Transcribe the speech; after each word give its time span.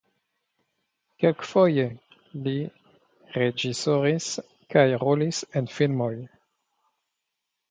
Kelkfoje 1.23 1.83
li 2.47 2.53
reĝisoris 3.35 4.31
kaj 4.75 4.87
rolis 5.05 5.45
en 5.61 5.71
filmoj. 5.77 6.13